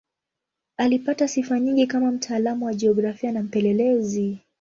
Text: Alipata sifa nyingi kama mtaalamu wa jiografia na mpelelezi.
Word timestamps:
Alipata 0.77 1.27
sifa 1.27 1.59
nyingi 1.59 1.87
kama 1.87 2.11
mtaalamu 2.11 2.65
wa 2.65 2.73
jiografia 2.73 3.31
na 3.31 3.43
mpelelezi. 3.43 4.39